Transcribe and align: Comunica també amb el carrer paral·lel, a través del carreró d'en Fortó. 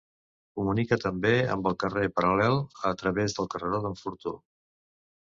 Comunica 0.59 0.97
també 1.01 1.33
amb 1.55 1.69
el 1.71 1.77
carrer 1.83 2.05
paral·lel, 2.19 2.57
a 2.93 2.95
través 3.03 3.37
del 3.41 3.51
carreró 3.55 3.83
d'en 3.85 3.95
Fortó. 4.01 4.35